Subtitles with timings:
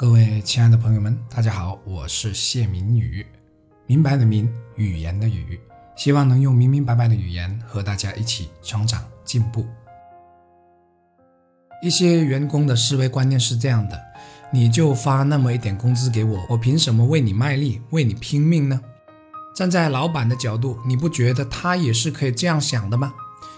[0.00, 3.26] 各位亲爱的朋友们，大家好，我是谢明宇，
[3.86, 5.60] 明白的明，语言的语，
[5.94, 9.66] 希望能用明明白白的语言和大家一起成长进步。
[11.82, 14.00] 一些员工的思维观念是这样的：
[14.50, 18.80] 你就发那么一点工资给我，我凭什么为你卖力，为你拼命呢？
[19.54, 23.12] 站在老板的角度，你不觉得他也是可以这样想的吗？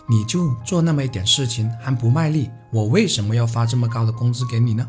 [0.09, 4.85] 你就做那么一点事情还不卖力，我为什么要发这么高的工资给你呢？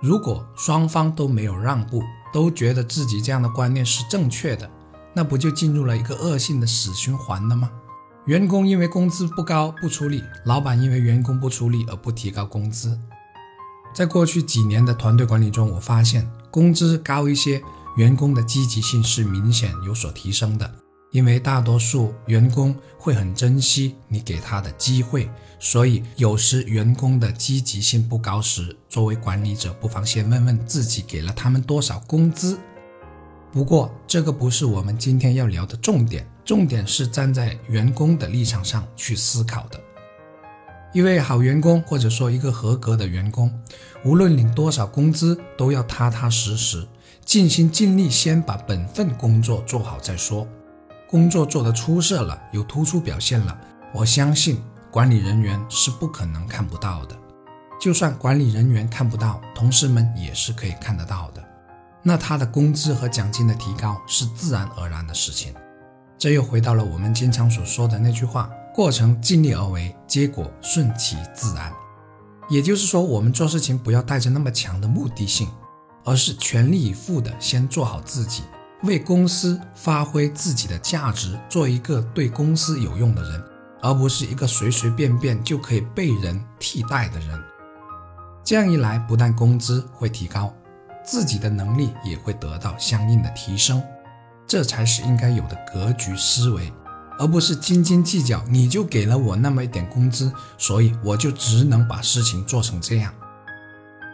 [0.00, 2.02] 如果双方都没有让步，
[2.32, 4.70] 都觉得自己这样的观念是正确的，
[5.14, 7.70] 那不就进入了一个恶性的死循环了吗？
[8.26, 12.98] 员工因为工资不高不出力，老板因为员工不出力而不提高工资。
[13.94, 17.62] 在过去几年的团队管理中，我发现工资高一些，
[17.96, 20.70] 员工的积极性是明显有所提升的。
[21.10, 32.58] 因为大多数员工会很珍惜你给他的机会，所以有时员工的积极性不高时，作为管理者不妨先问问自己给了他们多少工资。
[33.50, 39.80] 不过这个不是我们今天要聊的重点，重点是站在员工的立场上去思考的。
[40.92, 43.50] 一位好员工或者说一个合格的员工，
[44.04, 46.86] 无论领多少工资，都要踏踏实实、
[47.24, 50.46] 尽心尽力，先把本分工作做好再说。
[51.08, 53.58] 工作做得出色了，有突出表现了，
[53.94, 57.16] 我相信管理人员是不可能看不到的。
[57.80, 61.42] 就算管理人员看不到，同事们也是可以看得到的。
[62.02, 65.54] 那他的工资和奖金的提高是自然而然的事情。
[66.18, 71.72] 这又回到了我们经常所说的那句话：过程尽力而为，结果顺其自然。
[72.50, 75.48] 也就是说，我们做事情不要带着那么强的目的性，
[76.04, 78.42] 而是全力以赴的先做好自己。
[78.84, 83.42] 为公司发挥自己的价值，做一个对公司有用的人，
[83.82, 87.42] 而不是一个随随便便就可以被人替代的人。
[88.44, 90.54] 这样一来，不但工资会提高，
[91.04, 93.82] 自己的能力也会得到相应的提升。
[94.46, 96.72] 这才是应该有的格局思维，
[97.18, 98.42] 而不是斤斤计较。
[98.48, 103.12] 你就给了我那么一点工资，所以我就只能把事情做成这样。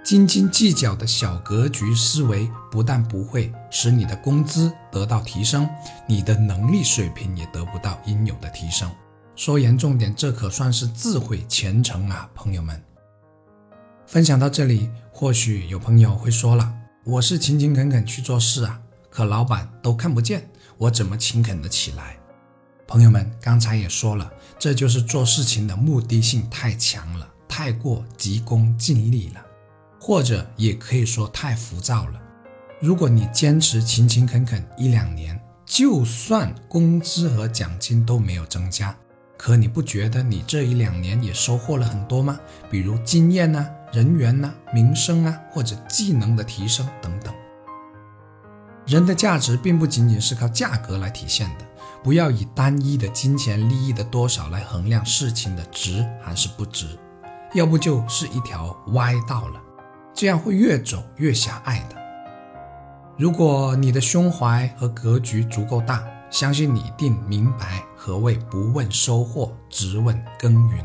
[0.04, 5.66] 斤斤计较的小格局思维，不但不会使你的工资得到提升，
[6.06, 8.90] 你的能力水平也得不到应有的提升。
[9.34, 12.78] 说严重点，这可算是自毁前程啊，朋友们。
[14.06, 16.70] 分享到这里，或许有朋友会说了
[17.04, 18.78] ：“我是勤勤恳恳去做事啊，
[19.08, 22.18] 可老板都看不见，我怎么勤恳得起来？”
[22.86, 29.40] 朋友们，刚才也说了，这就是做事情的目的性太强了，太过急功近利了。
[30.06, 32.20] 或者也可以说太浮躁了。
[32.78, 38.94] 如果你坚持勤勤恳恳一两年，就算工资和奖金都没有增加，
[39.38, 42.38] 可你不觉得你这一两年也收获了很多吗？
[42.70, 47.32] 比如经验呐、人缘呐、名声啊，或者技能的提升等等。
[48.86, 51.64] 人的价值并不仅仅是靠价格来体现的，
[52.02, 56.98] 不要以单一的金钱利益的多少来衡量事情的值还是不值，
[57.54, 59.62] 要不就是一条歪道了。
[60.14, 61.96] 这样会越走越狭隘的。
[63.18, 70.84] 如果你的胸怀和格局足够大，相信你一定明白何谓不问收获，只问耕耘。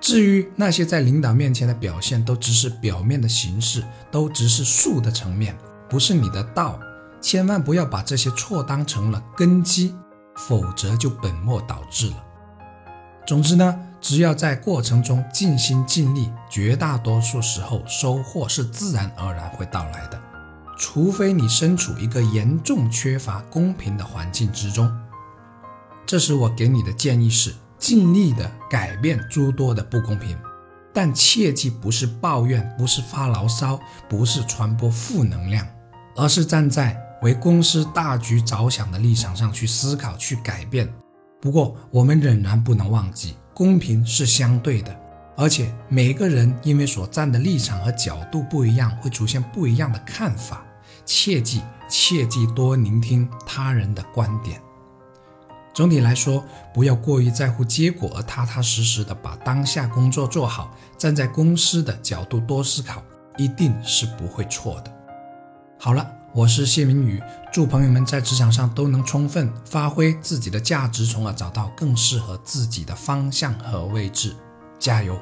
[0.00, 5.56] 至于那些在领导面前的表现，都只是表面的形式，都只是术的层面，
[5.88, 6.78] 不是你的道。
[7.20, 9.94] 千万不要把这些错当成了根基，
[10.36, 12.24] 否则就本末倒置了。
[13.26, 13.85] 总之呢。
[14.00, 20.20] 只要在过程中尽心尽力，绝大多数时候收获是自然而然会到来的。
[20.78, 24.94] 除非你身处一个严重缺乏公平的环境之中，
[26.04, 30.36] 这时我给你的建议是：尽力的改变诸多的不公平，
[30.92, 35.66] 但切记不是抱怨，不是发牢骚，不是传播负能量，
[36.14, 40.92] 而是站在为公司大局着想的立场上去思考、去改变。
[41.40, 43.34] 不过，我们仍然不能忘记。
[43.56, 44.94] 公平是相对的，
[45.34, 50.62] 而且每个人因为所站的立场和角度不一样，会出现不一样的看法。
[51.06, 54.60] 切记，切记多聆听他人的观点。
[55.72, 56.44] 总体来说，
[56.74, 60.76] 不要过于在乎结果，而踏踏实实的把当下工作做好。
[60.98, 63.02] 站在公司的角度多思考，
[63.38, 64.92] 一定是不会错的。
[65.78, 66.12] 好了。
[66.36, 67.18] 我是谢明宇，
[67.50, 74.36] 祝朋友们在职场上都能充分发挥自己的价值，从而找到更适合自己的方向和位置。
[74.78, 75.18] 加油！